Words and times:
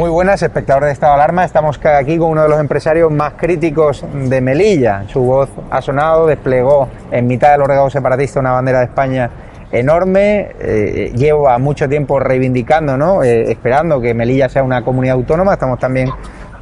Muy 0.00 0.08
buenas, 0.08 0.42
espectadores 0.42 0.86
de 0.86 0.92
Estado 0.94 1.12
de 1.12 1.16
Alarma. 1.16 1.44
Estamos 1.44 1.78
aquí 1.84 2.16
con 2.16 2.30
uno 2.30 2.42
de 2.44 2.48
los 2.48 2.58
empresarios 2.58 3.12
más 3.12 3.34
críticos 3.34 4.02
de 4.14 4.40
Melilla. 4.40 5.04
Su 5.08 5.20
voz 5.20 5.50
ha 5.70 5.82
sonado, 5.82 6.26
desplegó 6.26 6.88
en 7.10 7.26
mitad 7.26 7.50
del 7.52 7.60
ordenador 7.60 7.92
separatista 7.92 8.40
una 8.40 8.52
bandera 8.52 8.78
de 8.78 8.86
España 8.86 9.30
enorme. 9.70 10.52
Eh, 10.58 11.12
lleva 11.14 11.58
mucho 11.58 11.86
tiempo 11.86 12.18
reivindicando, 12.18 12.96
¿no? 12.96 13.22
Eh, 13.22 13.52
esperando 13.52 14.00
que 14.00 14.14
Melilla 14.14 14.48
sea 14.48 14.62
una 14.62 14.82
comunidad 14.82 15.16
autónoma. 15.16 15.52
Estamos 15.52 15.78
también 15.78 16.08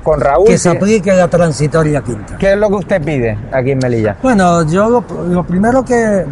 con 0.02 0.20
Raúl. 0.20 0.48
Que 0.48 0.58
se 0.58 0.70
aplique 0.70 1.12
la 1.12 1.28
transitoria 1.28 2.00
quinta. 2.00 2.36
¿Qué 2.38 2.54
es 2.54 2.58
lo 2.58 2.68
que 2.70 2.74
usted 2.74 3.00
pide 3.00 3.38
aquí 3.52 3.70
en 3.70 3.78
Melilla? 3.78 4.16
Bueno, 4.20 4.66
yo 4.66 4.90
lo, 4.90 5.04
lo 5.28 5.44
primero 5.44 5.84
que 5.84 6.26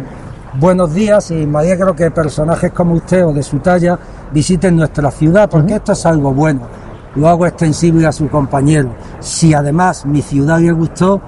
buenos 0.55 0.93
días 0.93 1.31
y 1.31 1.47
María 1.47 1.77
creo 1.77 1.95
que 1.95 2.11
personajes 2.11 2.73
como 2.73 2.95
usted 2.95 3.25
o 3.25 3.31
de 3.31 3.43
su 3.43 3.59
talla 3.59 3.97
visiten 4.29 4.75
nuestra 4.75 5.09
ciudad 5.09 5.49
porque 5.49 5.75
esto 5.75 5.93
es 5.93 6.05
algo 6.05 6.33
bueno 6.33 6.86
lo 7.15 7.27
hago 7.27 7.45
extensible 7.45 8.05
a 8.07 8.11
su 8.11 8.29
compañero. 8.29 8.89
Si 9.19 9.53
además 9.53 10.05
mi 10.05 10.21
ciudad 10.21 10.59
le 10.59 10.71
gustó, 10.71 11.21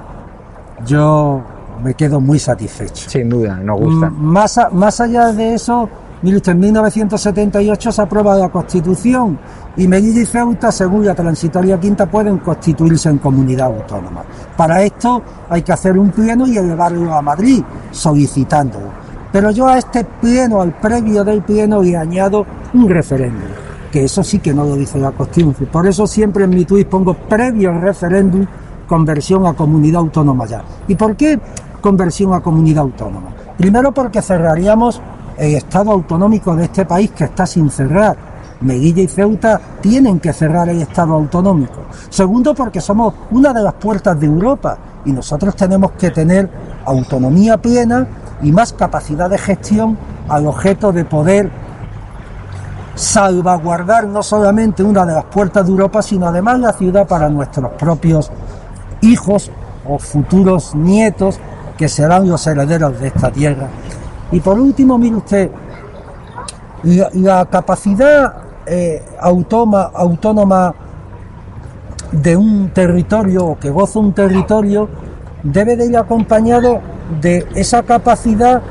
yo 0.85 1.41
me 1.83 1.93
quedo 1.93 2.19
muy 2.19 2.39
satisfecho. 2.39 3.09
Sin 3.09 3.29
duda, 3.29 3.55
nos 3.57 3.79
gusta. 3.79 4.09
Más, 4.09 4.59
más 4.71 4.99
allá 5.01 5.31
de 5.31 5.55
eso, 5.55 5.89
mire 6.21 6.37
usted, 6.37 6.51
en 6.51 6.59
1978 6.59 7.91
se 7.91 8.01
aprueba 8.01 8.35
la 8.35 8.49
Constitución 8.49 9.39
y 9.77 9.87
Melilla 9.87 10.21
y 10.21 10.25
Ceuta, 10.25 10.71
según 10.71 11.05
la 11.05 11.15
transitoria 11.15 11.79
quinta, 11.79 12.05
pueden 12.05 12.39
constituirse 12.39 13.09
en 13.09 13.17
comunidad 13.17 13.67
autónoma. 13.67 14.23
Para 14.57 14.83
esto 14.83 15.21
hay 15.49 15.61
que 15.61 15.71
hacer 15.71 15.97
un 15.97 16.11
pleno 16.11 16.45
y 16.47 16.57
elevarlo 16.57 17.13
a 17.13 17.21
Madrid, 17.21 17.63
solicitándolo. 17.91 18.87
Pero 19.31 19.51
yo 19.51 19.67
a 19.67 19.77
este 19.77 20.03
pleno, 20.03 20.61
al 20.61 20.73
previo 20.73 21.23
del 21.23 21.43
pleno, 21.43 21.81
le 21.81 21.95
añado 21.95 22.45
un 22.73 22.89
referéndum 22.89 23.68
que 23.91 24.03
eso 24.03 24.23
sí 24.23 24.39
que 24.39 24.53
no 24.53 24.63
lo 24.63 24.75
dice 24.75 24.99
la 24.99 25.11
Constitución. 25.11 25.69
Por 25.71 25.87
eso 25.87 26.07
siempre 26.07 26.43
en 26.43 26.51
mi 26.51 26.65
tuit 26.65 26.87
pongo 26.87 27.13
previo 27.13 27.71
referéndum 27.79 28.45
conversión 28.87 29.45
a 29.45 29.53
comunidad 29.53 30.01
autónoma 30.01 30.45
ya. 30.45 30.63
¿Y 30.87 30.95
por 30.95 31.15
qué 31.15 31.39
conversión 31.81 32.33
a 32.33 32.41
comunidad 32.41 32.83
autónoma? 32.83 33.29
Primero 33.57 33.93
porque 33.93 34.21
cerraríamos 34.21 35.01
el 35.37 35.55
Estado 35.55 35.91
autonómico 35.91 36.55
de 36.55 36.65
este 36.65 36.85
país 36.85 37.11
que 37.11 37.25
está 37.25 37.45
sin 37.45 37.69
cerrar. 37.69 38.17
Melilla 38.61 39.03
y 39.03 39.07
Ceuta 39.07 39.59
tienen 39.81 40.19
que 40.19 40.33
cerrar 40.33 40.67
el 40.67 40.81
Estado 40.81 41.13
autonómico. 41.13 41.81
Segundo 42.09 42.53
porque 42.53 42.81
somos 42.81 43.13
una 43.31 43.53
de 43.53 43.63
las 43.63 43.73
puertas 43.73 44.19
de 44.19 44.25
Europa 44.25 44.77
y 45.05 45.11
nosotros 45.11 45.55
tenemos 45.55 45.91
que 45.91 46.11
tener 46.11 46.49
autonomía 46.85 47.57
plena 47.57 48.07
y 48.41 48.51
más 48.51 48.73
capacidad 48.73 49.29
de 49.29 49.37
gestión 49.37 49.97
al 50.27 50.47
objeto 50.47 50.91
de 50.91 51.05
poder 51.05 51.49
salvaguardar 52.99 54.07
no 54.07 54.21
solamente 54.21 54.83
una 54.83 55.05
de 55.05 55.13
las 55.13 55.23
puertas 55.23 55.65
de 55.65 55.71
Europa, 55.71 56.01
sino 56.01 56.27
además 56.27 56.59
la 56.59 56.73
ciudad 56.73 57.07
para 57.07 57.29
nuestros 57.29 57.71
propios 57.73 58.29
hijos 58.99 59.49
o 59.87 59.97
futuros 59.97 60.75
nietos 60.75 61.39
que 61.77 61.87
serán 61.87 62.27
los 62.27 62.45
herederos 62.45 62.99
de 62.99 63.07
esta 63.07 63.31
tierra. 63.31 63.67
Y 64.33 64.41
por 64.41 64.59
último, 64.59 64.97
mire 64.97 65.15
usted, 65.15 65.49
la, 67.13 67.45
capacidad 67.45 68.33
eh, 68.65 69.01
autónoma 69.21 70.75
de 72.11 72.35
un 72.35 72.69
territorio 72.71 73.45
o 73.45 73.59
que 73.59 73.69
goza 73.69 73.99
un 73.99 74.11
territorio 74.11 74.89
debe 75.41 75.77
de 75.77 75.85
ir 75.85 75.97
acompañado 75.97 76.81
de 77.21 77.47
esa 77.55 77.81
capacidad 77.83 78.61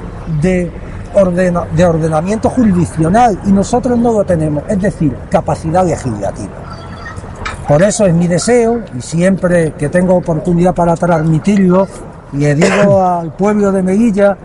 de 0.43 0.71
de 1.15 1.85
ordenamiento 1.85 2.51
jurisdiccional 2.51 3.39
y 3.45 3.53
nosotros 3.53 3.99
no 3.99 4.13
lo 4.13 4.25
tenemos, 4.25 4.65
es 4.69 4.81
decir, 4.81 5.17
capacidad 5.31 5.87
legislativa. 5.87 6.53
Por 7.67 7.83
eso 7.83 8.07
es 8.07 8.15
mi 8.15 8.27
deseo, 8.27 8.81
y 8.97 9.03
siempre 9.03 9.73
que 9.73 9.91
tengo 9.91 10.15
oportunidad 10.15 10.75
para 10.75 10.97
transmitirlo, 10.97 11.87
le 12.33 12.55
digo 12.55 13.03
al 13.05 13.33
pueblo 13.33 13.71
de 13.73 13.83
Melilla 13.83 14.37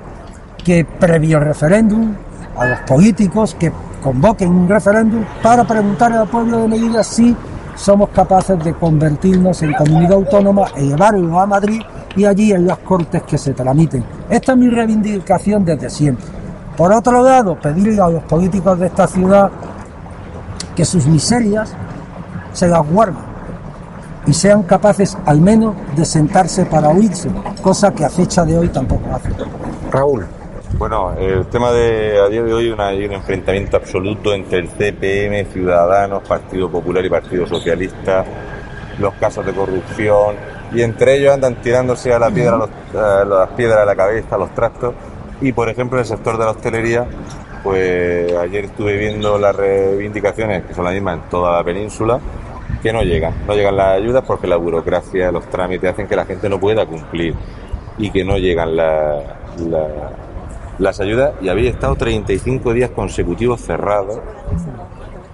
que 0.63 0.85
previo 0.85 1.39
referéndum, 1.39 2.13
a 2.57 2.65
los 2.65 2.79
políticos 2.81 3.55
que 3.57 3.71
convoquen 4.03 4.49
un 4.49 4.67
referéndum 4.67 5.23
para 5.41 5.63
preguntar 5.63 6.11
al 6.11 6.27
pueblo 6.27 6.59
de 6.59 6.67
Melilla 6.67 7.03
si 7.03 7.35
somos 7.75 8.09
capaces 8.09 8.61
de 8.63 8.73
convertirnos 8.73 9.61
en 9.61 9.73
comunidad 9.73 10.13
autónoma 10.13 10.67
e 10.75 10.83
llevarlo 10.83 11.39
a 11.39 11.45
Madrid 11.45 11.81
y 12.15 12.25
allí 12.25 12.51
en 12.51 12.67
las 12.67 12.79
cortes 12.79 13.23
que 13.23 13.37
se 13.37 13.53
tramiten. 13.53 14.03
Esta 14.29 14.51
es 14.51 14.57
mi 14.57 14.69
reivindicación 14.69 15.65
desde 15.65 15.89
siempre. 15.89 16.42
Por 16.77 16.91
otro 16.91 17.21
lado, 17.21 17.55
pedirle 17.59 18.01
a 18.01 18.07
los 18.07 18.23
políticos 18.23 18.79
de 18.79 18.87
esta 18.87 19.07
ciudad 19.07 19.51
que 20.75 20.85
sus 20.85 21.05
miserias 21.05 21.73
se 22.51 22.67
las 22.67 22.87
guarden 22.87 23.33
y 24.25 24.33
sean 24.33 24.63
capaces 24.63 25.17
al 25.25 25.41
menos 25.41 25.75
de 25.95 26.05
sentarse 26.05 26.65
para 26.65 26.89
oírse, 26.89 27.29
cosa 27.61 27.93
que 27.93 28.05
a 28.05 28.09
fecha 28.09 28.43
de 28.43 28.57
hoy 28.57 28.69
tampoco 28.69 29.13
hacen. 29.13 29.33
Raúl. 29.91 30.25
Bueno, 30.77 31.13
el 31.13 31.45
tema 31.47 31.71
de 31.71 32.19
a 32.19 32.27
día 32.29 32.41
de 32.41 32.51
hoy 32.51 32.69
una, 32.71 32.87
hay 32.87 33.05
un 33.05 33.13
enfrentamiento 33.13 33.77
absoluto 33.77 34.33
entre 34.33 34.59
el 34.59 34.69
CPM, 34.69 35.45
Ciudadanos, 35.51 36.27
Partido 36.27 36.69
Popular 36.71 37.05
y 37.05 37.09
Partido 37.09 37.45
Socialista, 37.45 38.25
los 38.97 39.13
casos 39.15 39.45
de 39.45 39.53
corrupción 39.53 40.35
y 40.73 40.81
entre 40.81 41.17
ellos 41.17 41.33
andan 41.33 41.61
tirándose 41.61 42.11
a 42.11 42.17
la 42.17 42.31
piedra, 42.31 42.57
los, 42.57 42.69
a 42.95 43.23
las 43.23 43.49
piedras 43.49 43.79
a 43.79 43.85
la 43.85 43.95
cabeza, 43.95 44.33
a 44.33 44.37
los 44.39 44.53
tractos 44.55 44.95
y 45.43 45.51
por 45.51 45.69
ejemplo 45.69 45.97
en 45.97 46.01
el 46.01 46.07
sector 46.07 46.37
de 46.37 46.45
la 46.45 46.51
hostelería, 46.51 47.05
pues 47.63 48.33
ayer 48.35 48.65
estuve 48.65 48.97
viendo 48.97 49.37
las 49.37 49.55
reivindicaciones 49.55 50.63
que 50.65 50.73
son 50.73 50.85
las 50.85 50.93
mismas 50.93 51.19
en 51.19 51.29
toda 51.29 51.57
la 51.57 51.63
península 51.63 52.19
que 52.81 52.91
no 52.91 53.01
llegan, 53.03 53.33
no 53.47 53.53
llegan 53.53 53.77
las 53.77 53.97
ayudas 53.97 54.23
porque 54.25 54.47
la 54.47 54.57
burocracia, 54.57 55.31
los 55.31 55.45
trámites 55.49 55.91
hacen 55.91 56.07
que 56.07 56.15
la 56.15 56.25
gente 56.25 56.49
no 56.49 56.59
pueda 56.59 56.85
cumplir 56.85 57.35
y 57.97 58.09
que 58.09 58.25
no 58.25 58.37
llegan 58.37 58.75
la- 58.75 59.21
la- 59.69 60.11
las 60.79 60.99
ayudas. 60.99 61.33
Y 61.41 61.47
había 61.49 61.69
estado 61.69 61.95
35 61.95 62.73
días 62.73 62.89
consecutivos 62.89 63.61
cerrados 63.61 64.19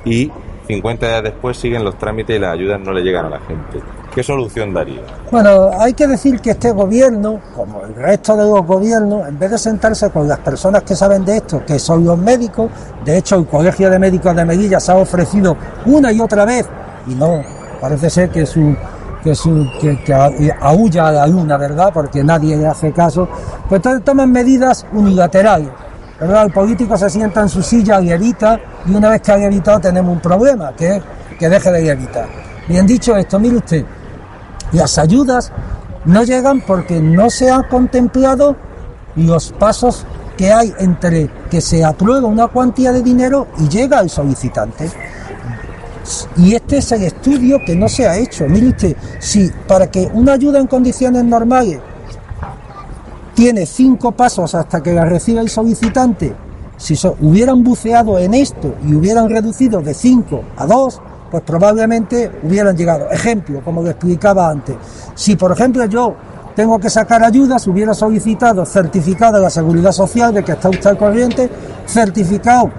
y 0.05 0.31
50 0.69 1.07
días 1.07 1.23
después 1.23 1.57
siguen 1.57 1.83
los 1.83 1.97
trámites 1.97 2.35
y 2.35 2.39
las 2.39 2.53
ayudas 2.53 2.79
no 2.79 2.93
le 2.93 3.01
llegan 3.01 3.25
a 3.25 3.29
la 3.29 3.39
gente. 3.39 3.81
¿Qué 4.13 4.21
solución 4.21 4.71
daría? 4.71 5.01
Bueno, 5.31 5.71
hay 5.79 5.95
que 5.95 6.05
decir 6.05 6.39
que 6.39 6.51
este 6.51 6.71
gobierno, 6.71 7.39
como 7.55 7.83
el 7.83 7.95
resto 7.95 8.37
de 8.37 8.43
los 8.43 8.63
gobiernos, 8.67 9.27
en 9.27 9.39
vez 9.39 9.49
de 9.49 9.57
sentarse 9.57 10.11
con 10.11 10.27
las 10.27 10.37
personas 10.39 10.83
que 10.83 10.95
saben 10.95 11.25
de 11.25 11.37
esto, 11.37 11.65
que 11.65 11.79
son 11.79 12.05
los 12.05 12.19
médicos, 12.19 12.69
de 13.03 13.17
hecho 13.17 13.37
el 13.37 13.47
Colegio 13.47 13.89
de 13.89 13.97
Médicos 13.97 14.35
de 14.35 14.45
Melilla 14.45 14.79
se 14.79 14.91
ha 14.91 14.97
ofrecido 14.97 15.57
una 15.87 16.11
y 16.11 16.21
otra 16.21 16.45
vez, 16.45 16.67
y 17.07 17.15
no, 17.15 17.41
parece 17.81 18.11
ser 18.11 18.29
que 18.29 18.45
su 18.45 18.75
que, 19.23 19.35
su, 19.35 19.67
que, 19.81 20.01
que 20.03 20.13
aúlla 20.61 21.07
a 21.07 21.11
la 21.11 21.27
luna, 21.27 21.57
¿verdad? 21.57 21.91
Porque 21.91 22.23
nadie 22.23 22.63
hace 22.65 22.91
caso, 22.93 23.27
pues 23.67 23.79
entonces 23.79 24.03
toman 24.05 24.31
medidas 24.31 24.85
unilaterales. 24.93 25.69
¿Verdad? 26.19 26.45
El 26.45 26.51
político 26.51 26.97
se 26.97 27.09
sienta 27.09 27.41
en 27.41 27.49
su 27.49 27.61
silla 27.61 28.01
y 28.01 28.11
evita, 28.11 28.59
y 28.85 28.93
una 28.93 29.09
vez 29.09 29.21
que 29.21 29.31
ha 29.31 29.43
evitado 29.43 29.79
tenemos 29.79 30.11
un 30.11 30.19
problema, 30.19 30.73
que 30.75 30.97
es 30.97 31.03
que 31.37 31.49
deje 31.49 31.71
de 31.71 31.89
evitar. 31.89 32.27
Bien 32.67 32.85
dicho 32.85 33.15
esto, 33.15 33.39
mire 33.39 33.57
usted, 33.57 33.85
las 34.73 34.97
ayudas 34.97 35.51
no 36.05 36.23
llegan 36.23 36.61
porque 36.61 36.99
no 36.99 37.29
se 37.29 37.49
han 37.49 37.63
contemplado 37.63 38.55
los 39.15 39.51
pasos 39.53 40.05
que 40.37 40.51
hay 40.51 40.73
entre 40.79 41.29
que 41.49 41.61
se 41.61 41.83
aprueba 41.83 42.27
una 42.27 42.47
cuantía 42.47 42.91
de 42.91 43.01
dinero 43.01 43.47
y 43.57 43.67
llega 43.67 43.99
al 43.99 44.09
solicitante. 44.09 44.89
Y 46.37 46.55
este 46.55 46.77
es 46.77 46.91
el 46.91 47.03
estudio 47.03 47.59
que 47.65 47.75
no 47.75 47.89
se 47.89 48.07
ha 48.07 48.17
hecho. 48.17 48.45
Mire 48.47 48.69
usted, 48.69 48.95
si 49.19 49.51
para 49.67 49.91
que 49.91 50.09
una 50.13 50.33
ayuda 50.33 50.59
en 50.59 50.67
condiciones 50.67 51.23
normales 51.23 51.79
tiene 53.39 53.65
cinco 53.65 54.11
pasos 54.11 54.53
hasta 54.53 54.83
que 54.83 54.91
la 54.91 55.05
reciba 55.05 55.39
el 55.39 55.47
solicitante, 55.47 56.35
si 56.75 56.93
hubieran 57.21 57.63
buceado 57.63 58.19
en 58.19 58.33
esto 58.33 58.75
y 58.85 58.93
hubieran 58.93 59.29
reducido 59.29 59.79
de 59.79 59.93
cinco 59.93 60.41
a 60.57 60.65
dos, 60.65 61.01
pues 61.31 61.41
probablemente 61.43 62.29
hubieran 62.43 62.75
llegado. 62.75 63.09
Ejemplo, 63.09 63.61
como 63.63 63.81
lo 63.81 63.91
explicaba 63.91 64.49
antes, 64.49 64.75
si 65.15 65.37
por 65.37 65.53
ejemplo 65.53 65.85
yo 65.85 66.15
tengo 66.53 66.77
que 66.79 66.89
sacar 66.89 67.23
ayudas, 67.23 67.65
hubiera 67.65 67.93
solicitado 67.93 68.65
certificado 68.65 69.37
de 69.37 69.43
la 69.43 69.49
Seguridad 69.49 69.93
Social 69.93 70.33
de 70.33 70.43
que 70.43 70.51
está 70.51 70.67
usted 70.67 70.89
al 70.89 70.97
corriente, 70.97 71.49
certificado 71.85 72.69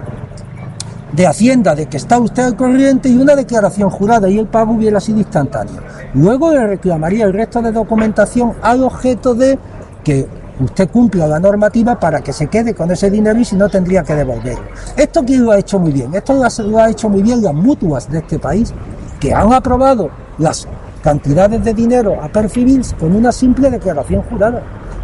de 1.11 1.25
Hacienda 1.25 1.73
de 1.73 1.87
que 1.87 1.97
está 1.97 2.19
usted 2.19 2.43
al 2.43 2.55
corriente 2.55 3.09
y 3.09 3.17
una 3.17 3.35
declaración 3.35 3.89
jurada 3.89 4.29
y 4.29 4.37
el 4.37 4.45
pago 4.45 4.73
hubiera 4.73 4.99
sido 4.99 5.17
instantáneo. 5.17 5.81
Luego 6.13 6.51
le 6.51 6.67
reclamaría 6.67 7.25
el 7.25 7.33
resto 7.33 7.63
de 7.63 7.71
documentación 7.71 8.53
al 8.61 8.83
objeto 8.83 9.33
de 9.33 9.57
que 10.03 10.40
usted 10.63 10.89
cumpla 10.89 11.27
la 11.27 11.39
normativa 11.39 11.99
para 11.99 12.21
que 12.21 12.33
se 12.33 12.47
quede 12.47 12.73
con 12.73 12.91
ese 12.91 13.09
dinero 13.09 13.39
y 13.39 13.45
si 13.45 13.55
no 13.55 13.69
tendría 13.69 14.03
que 14.03 14.15
devolverlo. 14.15 14.63
Esto 14.95 15.23
quién 15.25 15.43
lo 15.45 15.51
ha 15.51 15.57
hecho 15.57 15.79
muy 15.79 15.91
bien, 15.91 16.13
esto 16.13 16.33
lo 16.33 16.79
ha- 16.79 16.89
hecho 16.89 17.09
muy 17.09 17.21
bien 17.21 17.41
las 17.41 17.53
mutuas 17.53 18.09
de 18.09 18.19
este 18.19 18.39
país 18.39 18.73
que 19.19 19.33
han 19.33 19.51
aprobado 19.53 20.09
las 20.37 20.67
cantidades 21.03 21.63
de 21.63 21.73
dinero 21.73 22.15
a 22.21 22.27
percibir 22.27 22.81
con 22.99 23.15
una 23.15 23.31
simple 23.31 23.69
declaración 23.69 24.21
jurada. 24.23 24.61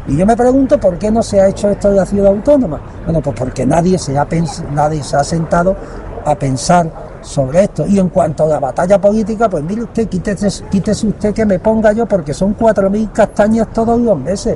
Y 0.08 0.16
yo 0.16 0.26
me 0.26 0.38
pregunto 0.38 0.80
por 0.80 0.98
qué 0.98 1.12
no 1.12 1.22
se 1.22 1.42
ha 1.42 1.48
hecho 1.48 1.70
esto 1.70 1.90
en 1.90 1.98
la 1.98 2.06
ciudad 2.06 2.28
autónoma. 2.32 2.80
Bueno, 3.04 3.20
pues 3.22 3.36
porque 3.38 3.66
nadie 3.66 3.98
se 3.98 4.18
ha, 4.18 4.26
nadie 4.74 5.04
se 5.04 5.18
ha 5.18 5.24
sentado 5.24 5.76
a 6.24 6.36
pensar 6.36 6.90
sobre 7.22 7.64
esto. 7.64 7.86
Y 7.86 8.00
en 8.00 8.08
cuanto 8.10 8.44
a 8.46 8.48
la 8.48 8.60
batalla 8.60 9.02
política, 9.02 9.50
pues 9.50 9.64
mire 9.64 9.84
usted, 9.84 10.08
quítese, 10.08 10.64
quítese 10.70 11.08
usted 11.08 11.34
que 11.34 11.46
me 11.46 11.60
ponga 11.60 11.92
yo, 11.92 12.06
porque 12.06 12.34
son 12.34 12.54
4.000 12.56 13.12
castañas 13.12 13.68
todos 13.74 14.00
los 14.00 14.18
meses. 14.18 14.56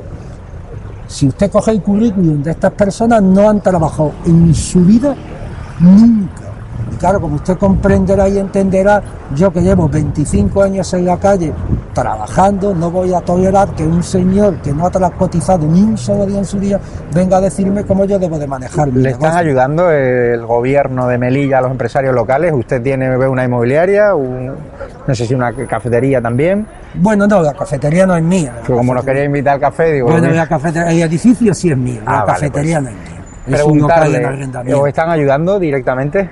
Si 1.12 1.28
usted 1.28 1.50
coge 1.50 1.72
el 1.72 1.82
currículum 1.82 2.42
de 2.42 2.52
estas 2.52 2.72
personas, 2.72 3.22
no 3.22 3.46
han 3.46 3.60
trabajado 3.60 4.12
en 4.24 4.54
su 4.54 4.80
vida 4.80 5.14
nunca. 5.78 6.41
Y 6.92 6.96
claro, 6.96 7.20
como 7.20 7.36
usted 7.36 7.56
comprenderá 7.56 8.28
y 8.28 8.38
entenderá, 8.38 9.02
yo 9.34 9.50
que 9.52 9.60
llevo 9.62 9.88
25 9.88 10.62
años 10.62 10.92
en 10.94 11.06
la 11.06 11.16
calle 11.16 11.52
trabajando, 11.94 12.74
no 12.74 12.90
voy 12.90 13.12
a 13.14 13.20
tolerar 13.20 13.68
que 13.70 13.86
un 13.86 14.02
señor 14.02 14.56
que 14.56 14.72
no 14.72 14.86
ha 14.86 15.10
cotizado 15.10 15.66
ni 15.66 15.82
un 15.82 15.96
solo 15.96 16.26
día 16.26 16.38
en 16.38 16.44
su 16.44 16.58
día 16.58 16.78
venga 17.14 17.36
a 17.38 17.40
decirme 17.40 17.84
cómo 17.84 18.04
yo 18.04 18.18
debo 18.18 18.38
de 18.38 18.46
manejar 18.46 18.90
mi 18.92 19.02
¿Le 19.02 19.10
están 19.10 19.36
ayudando 19.36 19.90
el 19.90 20.44
gobierno 20.44 21.06
de 21.08 21.18
Melilla 21.18 21.58
a 21.58 21.60
los 21.62 21.70
empresarios 21.70 22.14
locales? 22.14 22.52
¿Usted 22.54 22.82
tiene 22.82 23.16
una 23.16 23.44
inmobiliaria? 23.44 24.14
un- 24.14 24.52
no 25.06 25.14
sé 25.14 25.26
si 25.26 25.34
una 25.34 25.52
cafetería 25.52 26.20
también. 26.20 26.66
Bueno, 26.94 27.26
no, 27.26 27.42
la 27.42 27.52
cafetería 27.54 28.06
no 28.06 28.14
es 28.16 28.22
mía. 28.22 28.52
Como 28.66 28.94
nos 28.94 29.04
quería 29.04 29.24
invitar 29.24 29.54
al 29.54 29.60
café, 29.60 29.92
digo... 29.92 30.08
Bueno, 30.10 30.28
la 30.30 30.46
cafetería, 30.46 30.90
el 30.92 31.02
edificio 31.02 31.52
sí 31.54 31.70
es 31.70 31.76
mío, 31.76 32.00
Ah, 32.06 32.12
la 32.12 32.18
vale, 32.24 32.32
cafetería 32.34 32.80
pues. 32.80 32.92
no 32.94 33.00
es 33.00 33.10
mía. 33.10 33.18
Es 33.46 33.54
preguntarle. 33.54 34.74
¿os 34.74 34.88
están 34.88 35.10
ayudando 35.10 35.58
directamente? 35.58 36.30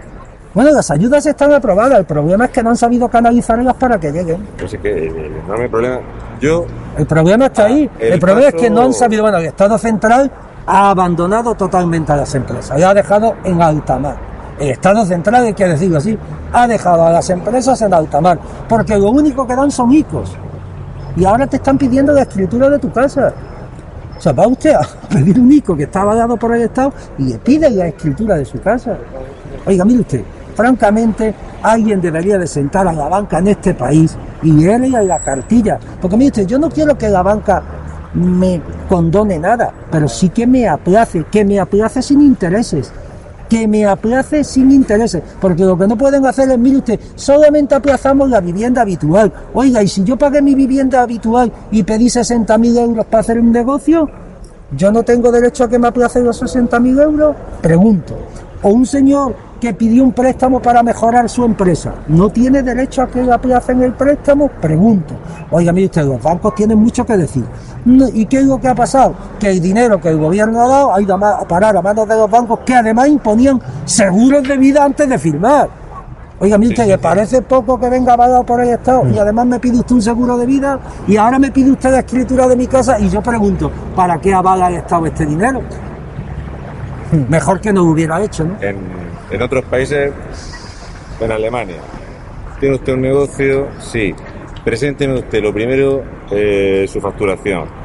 Bueno, 0.53 0.73
las 0.73 0.91
ayudas 0.91 1.25
están 1.27 1.53
aprobadas, 1.53 2.01
el 2.01 2.05
problema 2.05 2.47
es 2.47 2.51
que 2.51 2.61
no 2.61 2.71
han 2.71 2.77
sabido 2.77 3.09
canalizarlas 3.09 3.75
para 3.75 4.01
que 4.01 4.11
lleguen. 4.11 4.49
Pues 4.59 4.75
es 4.75 4.81
que 4.81 5.07
el 5.07 5.33
enorme 5.45 5.69
problema. 5.69 6.01
Yo, 6.41 6.67
El 6.99 7.07
problema 7.07 7.47
está 7.47 7.67
ahí. 7.67 7.89
El, 8.01 8.15
El 8.15 8.21
problema 8.21 8.49
es 8.49 8.55
que 8.55 8.69
no 8.69 8.83
han 8.83 8.93
sabido, 8.93 9.23
bueno, 9.23 9.39
el 9.39 9.47
Estado 9.47 9.79
central 9.79 10.29
ha 10.67 10.91
abandonado 10.91 11.55
totalmente 11.55 12.13
a 12.13 12.17
las 12.17 12.35
empresas, 12.35 12.77
y 12.79 12.83
ha 12.83 12.93
dejado 12.93 13.37
en 13.45 13.63
alta 13.63 13.97
mar. 13.99 14.17
El 14.59 14.71
Estado 14.71 15.05
central, 15.05 15.45
hay 15.45 15.55
que 15.55 15.69
decirlo 15.69 15.99
así, 15.99 16.19
ha 16.53 16.67
dejado 16.67 17.07
a 17.07 17.13
las 17.13 17.31
empresas 17.31 17.81
en 17.83 17.95
alta 17.95 18.21
mar, 18.21 18.41
porque 18.69 18.99
lo 18.99 19.11
único 19.11 19.47
que 19.47 19.55
dan 19.55 19.71
son 19.71 19.93
ICOs. 19.93 20.33
Y 21.17 21.25
ahora 21.25 21.47
te 21.47 21.57
están 21.57 21.79
pidiendo 21.79 22.13
la 22.13 22.23
escritura 22.23 22.69
de 22.69 22.79
tu 22.81 22.91
casa. 22.91 23.33
O 24.19 24.21
sea, 24.21 24.33
va 24.33 24.49
usted 24.49 24.75
a 24.75 24.81
pedir 25.09 25.39
un 25.39 25.51
ICO 25.53 25.77
que 25.77 25.85
está 25.85 26.03
avalado 26.03 26.37
por 26.37 26.55
el 26.57 26.63
Estado 26.63 26.93
y 27.19 27.25
le 27.25 27.39
pide 27.39 27.71
la 27.71 27.87
escritura 27.87 28.35
de 28.35 28.45
su 28.45 28.61
casa. 28.61 28.97
Oiga, 29.67 29.85
mire 29.85 30.01
usted, 30.01 30.25
francamente, 30.61 31.35
alguien 31.63 32.03
debería 32.03 32.37
de 32.37 32.47
sentar 32.47 32.87
a 32.87 32.93
la 32.93 33.09
banca 33.09 33.39
en 33.39 33.49
este 33.49 33.73
país 33.73 34.15
y 34.43 34.53
leerle 34.53 34.91
la 35.05 35.19
cartilla. 35.19 35.79
Porque 35.99 36.19
mire 36.19 36.29
usted, 36.29 36.47
yo 36.47 36.59
no 36.59 36.69
quiero 36.69 36.99
que 36.99 37.09
la 37.09 37.23
banca 37.23 37.63
me 38.13 38.61
condone 38.87 39.39
nada, 39.39 39.73
pero 39.91 40.07
sí 40.07 40.29
que 40.29 40.47
me 40.47 40.69
aplace, 40.69 41.25
que 41.31 41.47
me 41.47 41.59
aplace 41.59 42.03
sin 42.03 42.21
intereses. 42.21 42.93
Que 43.49 43.67
me 43.67 43.87
aplace 43.87 44.45
sin 44.45 44.71
intereses, 44.71 45.23
porque 45.41 45.65
lo 45.65 45.79
que 45.79 45.89
no 45.89 45.97
pueden 45.97 46.27
hacer 46.27 46.51
es, 46.51 46.59
mire 46.59 46.77
usted, 46.77 47.01
solamente 47.15 47.75
aplazamos 47.75 48.29
la 48.29 48.41
vivienda 48.41 48.83
habitual. 48.83 49.33
Oiga, 49.55 49.83
y 49.83 49.89
si 49.89 50.05
yo 50.05 50.19
pagué 50.19 50.43
mi 50.43 50.55
vivienda 50.55 51.01
habitual 51.01 51.51
y 51.71 51.83
pedí 51.83 52.07
60.000 52.07 52.79
euros 52.79 53.07
para 53.07 53.23
hacer 53.23 53.41
un 53.41 53.51
negocio, 53.51 54.09
¿yo 54.77 54.93
no 54.93 55.03
tengo 55.05 55.33
derecho 55.33 55.65
a 55.65 55.69
que 55.71 55.79
me 55.79 55.89
aplacen 55.89 56.23
los 56.23 56.41
60.000 56.43 57.03
euros? 57.03 57.35
Pregunto. 57.63 58.15
O 58.63 58.69
un 58.69 58.85
señor 58.85 59.35
que 59.61 59.75
pidió 59.75 60.03
un 60.03 60.13
préstamo 60.13 60.61
para 60.61 60.83
mejorar 60.83 61.29
su 61.29 61.45
empresa, 61.45 61.95
¿no 62.09 62.31
tiene 62.31 62.63
derecho 62.63 63.03
a 63.03 63.09
que 63.09 63.23
le 63.23 63.33
aplacen 63.33 63.83
el 63.83 63.93
préstamo? 63.93 64.49
Pregunto. 64.49 65.15
Oiga, 65.51 65.73
mire 65.73 65.87
usted, 65.87 66.05
los 66.05 66.23
bancos 66.23 66.55
tienen 66.55 66.79
mucho 66.79 67.05
que 67.05 67.17
decir. 67.17 67.45
¿Y 68.15 68.27
qué 68.27 68.39
es 68.39 68.47
lo 68.47 68.59
que 68.59 68.69
ha 68.69 68.75
pasado? 68.75 69.15
Que 69.39 69.51
el 69.51 69.61
dinero 69.61 70.01
que 70.01 70.09
el 70.09 70.19
gobierno 70.19 70.63
ha 70.63 70.69
dado 70.69 70.95
ha 70.95 71.01
ido 71.01 71.15
a 71.15 71.47
parar 71.47 71.77
a 71.77 71.83
manos 71.83 72.09
de 72.09 72.17
los 72.17 72.31
bancos 72.31 72.61
que 72.61 72.75
además 72.75 73.09
imponían 73.09 73.61
seguros 73.85 74.43
de 74.43 74.57
vida 74.57 74.85
antes 74.85 75.09
de 75.09 75.19
firmar. 75.19 75.69
Oiga, 76.43 76.57
mire 76.57 76.73
usted, 76.73 76.87
¿le 76.87 76.97
parece 76.97 77.43
poco 77.43 77.79
que 77.79 77.91
venga 77.91 78.15
avalado 78.15 78.45
por 78.45 78.63
el 78.63 78.71
Estado 78.71 79.07
y 79.11 79.19
además 79.19 79.47
me 79.47 79.61
pide 79.61 79.79
usted 79.79 79.95
un 79.95 80.03
seguro 80.03 80.39
de 80.39 80.47
vida 80.47 80.81
y 81.07 81.19
ahora 81.19 81.39
me 81.39 81.51
pide 81.51 81.71
usted 81.71 81.91
la 81.91 81.99
escritura 81.99 82.49
de 82.49 82.57
mi 82.57 82.67
casa 82.67 82.99
y 82.99 83.11
yo 83.11 83.21
pregunto, 83.21 83.71
¿para 83.95 84.19
qué 84.19 84.33
avala 84.33 84.69
el 84.69 84.77
Estado 84.77 85.05
este 85.05 85.27
dinero? 85.27 85.61
Mejor 87.29 87.61
que 87.61 87.73
no 87.75 87.83
lo 87.83 87.91
hubiera 87.91 88.23
hecho, 88.23 88.45
¿no? 88.45 88.55
en, 88.63 89.00
en 89.31 89.43
otros 89.43 89.65
países, 89.65 90.13
en 91.21 91.33
Alemania, 91.33 91.81
tiene 92.59 92.75
usted 92.77 92.93
un 92.95 93.03
negocio, 93.03 93.69
sí. 93.81 94.15
Presénteme 94.65 95.15
usted 95.15 95.43
lo 95.43 95.53
primero, 95.53 96.05
eh, 96.31 96.87
su 96.87 97.01
facturación. 97.01 97.80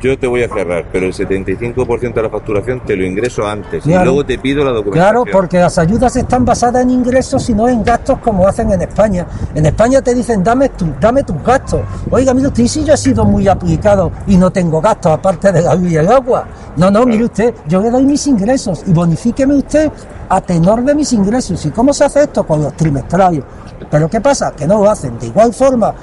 Yo 0.00 0.18
te 0.18 0.26
voy 0.26 0.42
a 0.42 0.48
cerrar, 0.48 0.86
pero 0.92 1.06
el 1.06 1.12
75% 1.12 2.14
de 2.14 2.22
la 2.22 2.30
facturación 2.30 2.80
te 2.80 2.96
lo 2.96 3.04
ingreso 3.04 3.46
antes 3.46 3.86
y 3.86 3.90
luego 3.90 4.24
te 4.24 4.38
pido 4.38 4.64
la 4.64 4.72
documentación. 4.72 5.24
Claro, 5.24 5.24
porque 5.30 5.58
las 5.58 5.78
ayudas 5.78 6.16
están 6.16 6.44
basadas 6.44 6.82
en 6.82 6.90
ingresos 6.90 7.48
y 7.48 7.54
no 7.54 7.68
en 7.68 7.82
gastos 7.82 8.18
como 8.18 8.46
hacen 8.46 8.70
en 8.72 8.82
España. 8.82 9.26
En 9.54 9.66
España 9.66 10.02
te 10.02 10.14
dicen, 10.14 10.42
dame, 10.42 10.68
tu, 10.70 10.86
dame 11.00 11.22
tus 11.22 11.42
gastos. 11.42 11.80
Oiga, 12.10 12.34
mire 12.34 12.48
usted, 12.48 12.64
¿y 12.64 12.68
si 12.68 12.84
yo 12.84 12.94
he 12.94 12.96
sido 12.96 13.24
muy 13.24 13.48
aplicado 13.48 14.12
y 14.26 14.36
no 14.36 14.50
tengo 14.50 14.80
gastos 14.80 15.12
aparte 15.12 15.52
de 15.52 15.62
la 15.62 15.74
luz 15.74 15.90
y 15.90 15.96
el 15.96 16.08
agua? 16.08 16.46
No, 16.76 16.90
no, 16.90 17.06
mire 17.06 17.24
usted, 17.24 17.54
yo 17.66 17.80
le 17.80 17.90
doy 17.90 18.04
mis 18.04 18.26
ingresos 18.26 18.82
y 18.86 18.92
bonifíqueme 18.92 19.54
usted 19.54 19.90
a 20.28 20.40
tenor 20.40 20.84
de 20.84 20.94
mis 20.94 21.12
ingresos. 21.12 21.64
¿Y 21.66 21.70
cómo 21.70 21.92
se 21.92 22.04
hace 22.04 22.24
esto? 22.24 22.46
Con 22.46 22.62
los 22.62 22.74
trimestrales. 22.74 23.42
Pero 23.90 24.08
¿qué 24.08 24.20
pasa? 24.20 24.52
Que 24.52 24.66
no 24.66 24.78
lo 24.78 24.90
hacen. 24.90 25.18
De 25.18 25.26
igual 25.26 25.52
forma, 25.52 25.94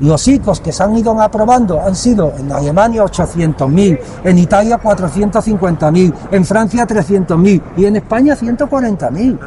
los 0.00 0.26
ICOs 0.26 0.60
que 0.60 0.72
se 0.72 0.82
han 0.82 0.96
ido 0.96 1.18
aprobando 1.20 1.80
han 1.80 1.94
sido 1.94 2.32
en 2.38 2.50
Alemania 2.52 3.04
800.000, 3.04 4.00
en 4.24 4.38
Italia 4.38 4.80
450.000, 4.80 6.14
en 6.30 6.44
Francia 6.44 6.86
300.000 6.86 7.62
y 7.76 7.84
en 7.84 7.96
España 7.96 8.34
140.000. 8.34 9.38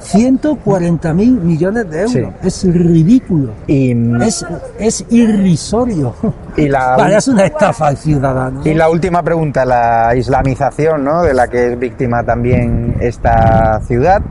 140.000 0.00 1.14
millones 1.40 1.90
de 1.90 2.02
euros. 2.02 2.34
Sí. 2.40 2.46
Es 2.46 2.64
ridículo. 2.72 3.52
Y, 3.66 3.90
Es, 4.22 4.46
es 4.78 5.04
irrisorio. 5.10 6.14
y 6.56 6.68
la, 6.68 6.96
Vale, 6.98 7.16
es 7.16 7.28
una 7.28 7.46
estafa 7.46 7.88
al 7.88 7.96
ciudadano. 7.96 8.60
y 8.64 8.74
la 8.74 8.88
última 8.90 9.22
pregunta, 9.22 9.64
la 9.64 10.14
islamización, 10.14 11.04
¿no? 11.04 11.22
De 11.22 11.34
la 11.34 11.48
que 11.48 11.72
es 11.72 11.78
víctima 11.78 12.22
también 12.22 12.96
esta 13.00 13.80
ciudad 13.86 14.22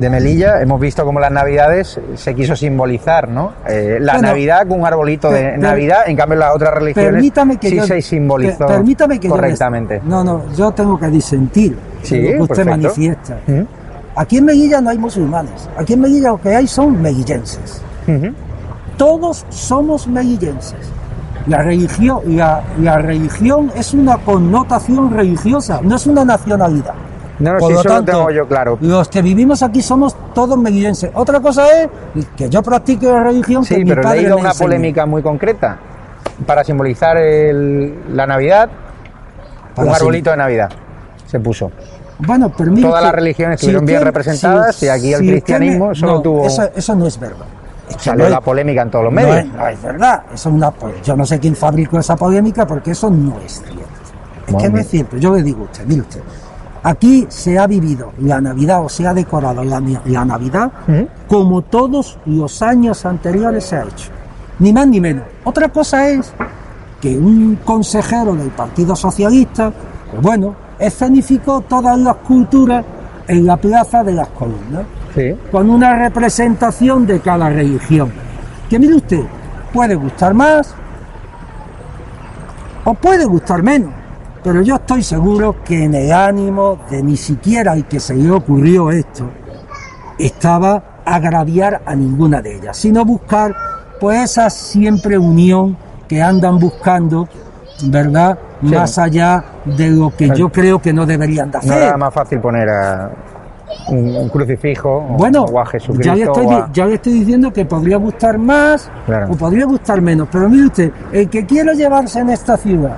de 0.00 0.10
Melilla. 0.10 0.60
Hemos 0.62 0.80
visto 0.80 1.04
cómo 1.04 1.20
las 1.20 1.30
Navidades 1.30 2.00
se 2.14 2.34
quiso 2.34 2.56
simbolizar, 2.56 3.28
¿no? 3.28 3.52
Eh, 3.68 3.98
la 4.00 4.14
Bueno, 4.14 4.28
Navidad 4.28 4.66
con 4.66 4.80
un 4.80 4.86
arbolito 4.86 5.30
de 5.30 5.40
per- 5.42 5.58
Navidad, 5.58 5.98
en 6.06 6.16
cambio 6.16 6.38
las 6.38 6.54
otras 6.54 6.74
religiones 6.74 7.12
Permítame 7.12 7.56
que 7.58 7.68
sí 7.68 7.76
yo, 7.76 7.84
se 7.86 8.00
simbolizó 8.02 8.66
per- 8.66 8.76
permítame 8.76 9.20
que 9.20 9.28
yo 9.28 9.34
correctamente. 9.34 9.94
les- 9.96 10.04
no, 10.04 10.24
no, 10.24 10.42
yo 10.56 10.70
tengo 10.72 10.98
que 10.98 11.08
disentir 11.08 11.76
Sí, 12.02 12.20
lo 12.22 12.28
que 12.30 12.42
usted 12.42 12.54
perfecto. 12.64 12.70
manifiesta. 12.70 13.36
Aquí 14.16 14.38
en 14.38 14.44
Melilla 14.46 14.80
no 14.80 14.90
hay 14.90 14.98
musulmanes. 14.98 15.68
Aquí 15.76 15.92
en 15.92 16.00
Melilla 16.00 16.30
lo 16.30 16.40
que 16.40 16.54
hay 16.54 16.66
son 16.66 17.00
melillenses. 17.00 17.80
Todos 18.96 19.46
somos 19.48 20.06
melillenses. 20.06 20.74
La 21.46 21.62
religión, 21.62 22.20
la, 22.36 22.62
la 22.80 22.98
religión 22.98 23.72
es 23.74 23.94
una 23.94 24.18
connotación 24.18 25.10
religiosa, 25.10 25.80
no 25.82 25.96
es 25.96 26.06
una 26.06 26.24
nacionalidad. 26.24 26.92
No, 27.40 27.54
no, 27.54 27.58
Por 27.58 27.68
sí, 27.68 27.74
lo 27.74 27.80
eso 27.80 27.88
lo 27.88 27.94
tanto, 27.96 28.12
tengo 28.12 28.30
yo 28.30 28.46
claro. 28.46 28.78
Los 28.82 29.08
que 29.08 29.22
vivimos 29.22 29.62
aquí 29.62 29.80
somos 29.82 30.14
todos 30.34 30.58
melillenses. 30.58 31.10
Otra 31.14 31.40
cosa 31.40 31.66
es 31.82 31.88
que 32.36 32.48
yo 32.50 32.62
practique 32.62 33.06
la 33.06 33.22
religión 33.24 33.62
que 33.64 33.74
Sí, 33.76 33.84
mi 33.84 33.88
pero 33.90 34.02
he 34.02 34.04
padre 34.04 34.22
me 34.28 34.34
una 34.34 34.48
enseñó. 34.50 34.66
polémica 34.66 35.06
muy 35.06 35.22
concreta 35.22 35.78
para 36.46 36.62
simbolizar 36.64 37.16
el- 37.16 38.14
la 38.14 38.26
Navidad. 38.26 38.68
Para 39.74 39.88
un 39.88 39.94
arbolito 39.94 40.30
de 40.30 40.36
Navidad 40.36 40.70
se 41.26 41.40
puso. 41.40 41.70
Bueno, 42.18 42.52
pero 42.54 42.74
Todas 42.74 43.02
las 43.02 43.12
religiones 43.12 43.54
estuvieron 43.54 43.86
bien 43.86 44.02
representadas 44.02 44.82
y 44.82 44.88
aquí 44.88 45.14
el 45.14 45.20
cristianismo 45.20 45.94
solo 45.94 46.12
no, 46.14 46.20
tuvo- 46.22 46.46
Eso, 46.46 46.68
eso 46.76 46.94
no 46.94 47.06
es 47.06 47.18
verdad. 47.18 47.46
Es 47.88 47.96
que 47.96 48.02
Salió 48.02 48.18
no 48.18 48.24
es- 48.26 48.30
la 48.32 48.40
polémica 48.42 48.82
en 48.82 48.90
todos 48.90 49.04
los 49.06 49.14
no 49.14 49.20
medios. 49.22 49.36
es, 49.38 49.46
no 49.52 49.66
es 49.66 49.82
verdad. 49.82 50.22
Eso 50.34 50.48
es 50.50 50.54
una, 50.54 50.72
yo 51.02 51.16
no 51.16 51.24
sé 51.24 51.38
quién 51.40 51.56
fabricó 51.56 51.98
esa 51.98 52.16
polémica 52.16 52.66
porque 52.66 52.90
eso 52.90 53.08
no 53.10 53.38
es 53.40 53.52
cierto. 53.62 53.80
Es 54.46 54.52
Muy 54.52 54.62
que 54.62 54.68
no 54.68 54.78
es 54.78 54.88
cierto. 54.88 55.16
Yo 55.16 55.34
le 55.34 55.42
digo 55.42 55.62
a 55.62 55.64
usted, 55.64 55.86
mire 55.86 56.02
usted. 56.02 56.20
Aquí 56.82 57.26
se 57.28 57.58
ha 57.58 57.66
vivido 57.66 58.12
la 58.20 58.40
Navidad 58.40 58.82
o 58.84 58.88
se 58.88 59.06
ha 59.06 59.12
decorado 59.12 59.62
la, 59.64 59.82
la 60.06 60.24
Navidad 60.24 60.72
Ujú. 60.88 61.08
como 61.28 61.62
todos 61.62 62.18
los 62.26 62.62
años 62.62 63.04
anteriores 63.04 63.64
se 63.66 63.76
ha 63.76 63.82
hecho. 63.82 64.10
Ni 64.58 64.72
más 64.72 64.86
ni 64.86 65.00
menos. 65.00 65.24
Otra 65.44 65.68
cosa 65.68 66.08
es 66.08 66.32
que 67.00 67.16
un 67.18 67.58
consejero 67.64 68.34
del 68.34 68.48
Partido 68.48 68.96
Socialista, 68.96 69.72
pues 70.10 70.22
bueno, 70.22 70.54
escenificó 70.78 71.60
todas 71.62 71.98
las 71.98 72.16
culturas 72.16 72.84
en 73.28 73.46
la 73.46 73.56
plaza 73.58 74.02
de 74.02 74.12
las 74.14 74.28
columnas 74.28 74.84
Sí. 75.14 75.34
con 75.50 75.68
una 75.70 75.96
representación 75.96 77.06
de 77.06 77.20
cada 77.20 77.48
religión. 77.50 78.12
Que 78.68 78.78
mire 78.78 78.94
usted, 78.94 79.22
puede 79.72 79.94
gustar 79.96 80.32
más 80.34 80.74
o 82.84 82.94
puede 82.94 83.24
gustar 83.24 83.62
menos, 83.62 83.92
pero 84.42 84.62
yo 84.62 84.76
estoy 84.76 85.02
seguro 85.02 85.56
que 85.64 85.84
en 85.84 85.94
el 85.94 86.12
ánimo 86.12 86.78
de 86.90 87.02
ni 87.02 87.16
siquiera 87.16 87.74
el 87.74 87.84
que 87.86 88.00
se 88.00 88.14
le 88.14 88.30
ocurrió 88.30 88.90
esto 88.90 89.28
estaba 90.18 90.82
agraviar 91.04 91.80
a 91.86 91.94
ninguna 91.94 92.40
de 92.42 92.56
ellas, 92.56 92.76
sino 92.76 93.04
buscar 93.04 93.54
pues 93.98 94.20
esa 94.30 94.48
siempre 94.50 95.18
unión 95.18 95.76
que 96.08 96.22
andan 96.22 96.58
buscando, 96.58 97.28
¿verdad? 97.84 98.38
Sí. 98.62 98.66
Más 98.74 98.98
allá 98.98 99.42
de 99.64 99.90
lo 99.90 100.10
que 100.14 100.30
yo 100.36 100.50
creo 100.50 100.80
que 100.80 100.92
no 100.92 101.06
deberían 101.06 101.50
de 101.50 101.58
No 101.58 101.72
hacer. 101.72 101.82
era 101.84 101.96
más 101.96 102.12
fácil 102.12 102.40
poner 102.40 102.68
a 102.68 103.10
un, 103.88 104.16
un 104.16 104.28
crucifijo 104.28 105.00
Bueno, 105.16 105.44
o 105.44 105.58
a 105.60 105.66
Jesucristo. 105.66 106.06
ya 106.06 106.14
le, 106.14 106.22
estoy, 106.24 106.46
o 106.46 106.48
di- 106.50 106.54
a- 106.56 106.68
ya 106.72 106.86
le 106.86 106.94
estoy 106.94 107.12
diciendo 107.14 107.52
que 107.52 107.64
podría 107.64 107.96
gustar 107.96 108.36
más 108.38 108.90
Claro. 109.06 109.32
o 109.32 109.36
podría 109.36 109.64
gustar 109.64 110.00
menos, 110.02 110.28
pero 110.30 110.48
mire 110.48 110.66
usted, 110.66 110.92
el 111.12 111.28
que 111.30 111.46
quiera 111.46 111.72
llevarse 111.72 112.20
en 112.20 112.30
esta 112.30 112.56
ciudad 112.56 112.96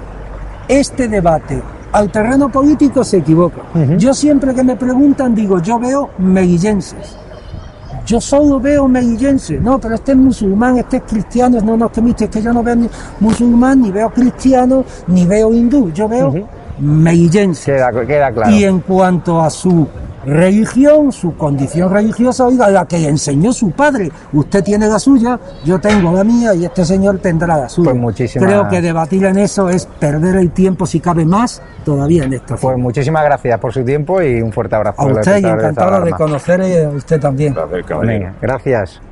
este 0.69 1.09
debate 1.09 1.63
al 1.93 2.11
terreno 2.11 2.51
político 2.51 3.05
se 3.05 3.19
equivoca. 3.19 3.63
Yo 3.99 4.15
siempre 4.15 4.55
que 4.55 4.65
me 4.65 4.77
preguntan 4.77 5.35
digo, 5.35 5.61
yo 5.61 5.79
veo 5.79 6.11
melillenses. 6.19 7.17
Yo 8.07 8.21
solo 8.21 8.59
veo 8.59 8.89
melillenses. 8.89 9.61
No, 9.61 9.79
pero 9.79 9.95
este 9.95 10.13
es 10.13 10.19
musulmán, 10.19 10.79
este 10.79 10.99
es 10.99 11.03
cristiano. 11.05 11.61
No, 11.61 11.77
no, 11.77 11.91
que 11.91 12.01
es 12.01 12.31
que 12.31 12.43
yo 12.43 12.53
no 12.53 12.63
veo 12.63 12.77
ni 12.77 12.89
musulmán, 13.21 13.83
ni 13.83 13.91
veo 13.91 14.11
cristiano, 14.11 14.85
ni 15.07 15.27
veo 15.27 15.53
hindú. 15.53 15.93
Yo 15.93 16.09
veo 16.09 16.35
melillenses. 16.79 17.65
Queda, 17.65 17.91
queda 18.07 18.33
claro. 18.33 18.51
Y 18.51 18.65
en 18.65 18.81
cuanto 18.81 19.41
a 19.41 19.51
su 19.51 19.87
religión, 20.25 21.13
su 21.13 21.37
condición 21.37 21.93
religiosa, 21.93 22.47
oiga, 22.47 22.69
la 22.71 22.87
que 22.87 23.09
enseñó 23.09 23.53
su 23.53 23.71
padre. 23.71 24.11
Usted 24.33 24.63
tiene 24.65 24.89
la 24.89 24.99
suya, 24.99 25.39
yo 25.65 25.79
tengo 25.81 26.13
la 26.13 26.25
mía 26.25 26.55
y 26.55 26.65
este 26.65 26.85
señor 26.85 27.19
tendrá 27.19 27.57
la 27.59 27.69
suya. 27.69 27.91
Pues 27.91 28.01
muchísimas- 28.01 28.49
Creo 28.49 28.69
que 28.69 28.81
debatir 28.81 29.25
en 29.25 29.39
eso 29.39 29.69
es 29.69 29.87
perder 29.87 30.37
el 30.37 30.51
tiempo 30.51 30.87
si 30.87 31.01
cabe 31.01 31.25
más 31.25 31.63
todavía 31.85 32.25
en 32.25 32.35
esta 32.35 32.57
Pues 32.57 32.79
muchos 32.79 33.05
gracias 33.07 33.59
por 33.61 33.73
su 33.73 33.85
tiempo 33.85 34.23
y 34.23 34.41
un 34.41 34.53
fuerte 34.53 34.77
abrazo. 34.77 35.03
A 35.03 35.07
usted 35.07 35.39
y 35.39 35.47
encantado 35.47 36.01
de 36.03 36.13
conocerle 36.13 36.85
a 36.85 36.89
usted 36.91 37.21
también. 37.21 37.55
Placer, 37.55 37.85
caballero. 37.85 38.19
Venga, 38.19 38.35
gracias. 38.41 39.12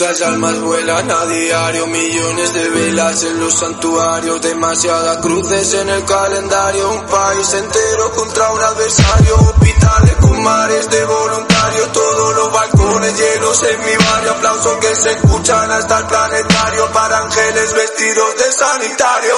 Muchas 0.00 0.22
almas 0.22 0.58
vuelan 0.60 1.10
a 1.10 1.26
diario, 1.26 1.86
millones 1.86 2.54
de 2.54 2.70
velas 2.70 3.22
en 3.22 3.38
los 3.38 3.52
santuarios, 3.52 4.40
demasiadas 4.40 5.18
cruces 5.18 5.74
en 5.74 5.90
el 5.90 6.02
calendario, 6.06 6.90
un 6.90 7.04
país 7.04 7.52
entero 7.52 8.10
contra 8.12 8.50
un 8.50 8.62
adversario, 8.62 9.34
hospitales 9.34 10.16
con 10.22 10.42
mares 10.42 10.88
de 10.88 11.04
voluntarios, 11.04 11.92
todos 11.92 12.34
los 12.34 12.50
balcones 12.50 13.20
llenos 13.20 13.62
en 13.62 13.80
mi 13.80 13.94
barrio, 14.02 14.30
aplausos 14.30 14.78
que 14.78 14.94
se 14.94 15.12
escuchan 15.12 15.70
hasta 15.70 15.98
el 15.98 16.06
planetario 16.06 16.90
para 16.94 17.18
ángeles 17.18 17.74
vestidos 17.74 18.36
de 18.38 18.52
sanitarios. 18.52 19.36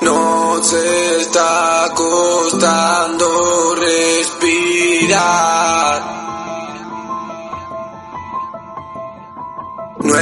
Nos 0.00 0.72
está 0.72 1.92
costando 1.94 3.76
respirar. 3.76 5.57